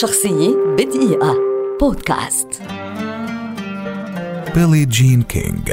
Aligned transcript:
شخصية 0.00 0.56
بدقيقة. 0.78 1.36
بودكاست. 1.80 2.48
بيلي 4.54 4.84
جين 4.84 5.22
كينج 5.22 5.72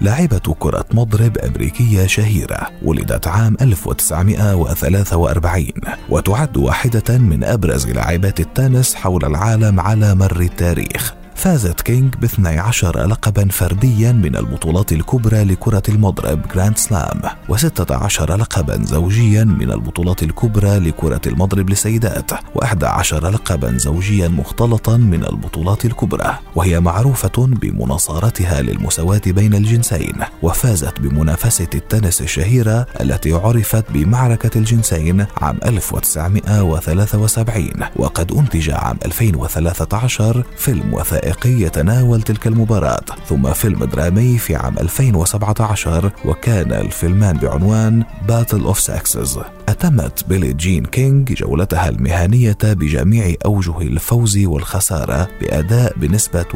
لاعبة 0.00 0.54
كرة 0.58 0.84
مضرب 0.92 1.38
أمريكية 1.38 2.06
شهيرة 2.06 2.70
ولدت 2.82 3.26
عام 3.26 3.56
1943 3.60 5.66
وتعد 6.10 6.56
واحدة 6.56 7.18
من 7.18 7.44
أبرز 7.44 7.86
لاعبات 7.86 8.40
التنس 8.40 8.94
حول 8.94 9.24
العالم 9.24 9.80
على 9.80 10.14
مر 10.14 10.40
التاريخ. 10.40 11.14
فازت 11.34 11.80
كينج 11.80 12.14
ب 12.14 12.24
12 12.24 13.06
لقبا 13.06 13.48
فرديا 13.48 14.12
من 14.12 14.36
البطولات 14.36 14.92
الكبرى 14.92 15.44
لكرة 15.44 15.82
المضرب 15.88 16.48
جراند 16.54 16.78
سلام 16.78 17.20
و16 17.48 18.20
لقبا 18.20 18.84
زوجيا 18.84 19.44
من 19.44 19.70
البطولات 19.70 20.22
الكبرى 20.22 20.78
لكرة 20.78 21.20
المضرب 21.26 21.70
للسيدات 21.70 22.30
و11 22.32 23.12
لقبا 23.12 23.78
زوجيا 23.78 24.28
مختلطا 24.28 24.96
من 24.96 25.24
البطولات 25.24 25.84
الكبرى 25.84 26.38
وهي 26.54 26.80
معروفة 26.80 27.46
بمناصرتها 27.46 28.62
للمساواة 28.62 29.22
بين 29.26 29.54
الجنسين 29.54 30.14
وفازت 30.42 31.00
بمنافسة 31.00 31.68
التنس 31.74 32.22
الشهيرة 32.22 32.86
التي 33.00 33.32
عرفت 33.32 33.84
بمعركة 33.90 34.58
الجنسين 34.58 35.26
عام 35.40 35.58
1973 35.64 37.70
وقد 37.96 38.32
أنتج 38.32 38.70
عام 38.70 38.98
2013 39.04 40.44
فيلم 40.56 40.94
وثائقي. 40.94 41.23
وثائقي 41.24 41.50
يتناول 41.62 42.22
تلك 42.22 42.46
المباراة. 42.46 43.04
ثم 43.28 43.52
فيلم 43.52 43.84
درامي 43.84 44.38
في 44.38 44.56
عام 44.56 44.78
2017 44.78 46.10
وكان 46.24 46.72
الفيلمان 46.72 47.36
بعنوان 47.36 48.04
Battle 48.28 48.60
of 48.64 48.80
Sexes 48.80 49.38
أتمت 49.68 50.24
بيلي 50.28 50.52
جين 50.52 50.84
كينج 50.84 51.32
جولتها 51.32 51.88
المهنية 51.88 52.56
بجميع 52.62 53.34
أوجه 53.44 53.80
الفوز 53.80 54.38
والخسارة 54.38 55.28
بأداء 55.40 55.92
بنسبة 55.96 56.42
81.76% 56.42 56.46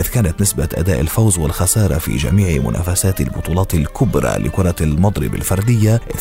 إذ 0.00 0.08
كانت 0.14 0.40
نسبة 0.40 0.68
أداء 0.74 1.00
الفوز 1.00 1.38
والخسارة 1.38 1.98
في 1.98 2.16
جميع 2.16 2.62
منافسات 2.62 3.20
البطولات 3.20 3.74
الكبرى 3.74 4.38
لكرة 4.38 4.74
المضرب 4.80 5.34
الفردية 5.34 6.00
82% 6.14 6.20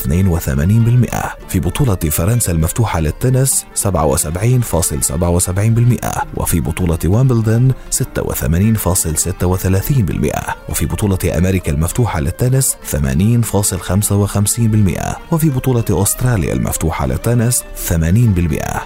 في 1.48 1.60
بطولة 1.60 1.96
فرنسا 1.96 2.52
المفتوحة 2.52 3.00
للتنس 3.00 3.66
77.77% 3.76 3.88
وفي 6.36 6.60
بطولة 6.60 7.00
وامبلدون 7.06 7.72
86.36% 7.92 8.04
وفي 10.70 10.86
بطولة 10.86 11.38
أمريكا 11.38 11.72
المفتوحة 11.72 12.20
للتنس 12.20 12.76
80. 12.86 13.44
55% 13.44 15.16
وفي 15.32 15.50
بطولة 15.50 15.84
أستراليا 15.90 16.54
المفتوحة 16.54 17.06
للتنس 17.06 17.64
80% 17.90 17.94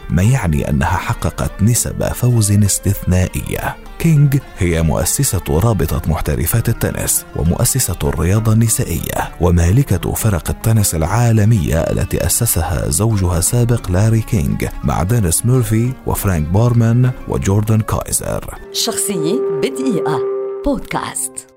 ما 0.09 0.23
يعني 0.23 0.69
أنها 0.69 0.97
حققت 0.97 1.51
نسب 1.63 2.03
فوز 2.03 2.51
استثنائية 2.51 3.75
كينج 3.99 4.37
هي 4.57 4.81
مؤسسة 4.81 5.41
رابطة 5.49 6.01
محترفات 6.07 6.69
التنس 6.69 7.25
ومؤسسة 7.35 7.95
الرياضة 8.03 8.53
النسائية 8.53 9.31
ومالكة 9.41 10.13
فرق 10.13 10.49
التنس 10.49 10.95
العالمية 10.95 11.77
التي 11.79 12.25
أسسها 12.25 12.89
زوجها 12.89 13.37
السابق 13.39 13.91
لاري 13.91 14.21
كينج 14.21 14.67
مع 14.83 15.03
دينيس 15.03 15.45
ميرفي 15.45 15.91
وفرانك 16.05 16.42
بارمان 16.43 17.11
وجوردن 17.27 17.81
كايزر. 17.81 18.55
شخصية 18.71 19.39
بدقيقة. 19.63 20.19
بودكاست. 20.65 21.52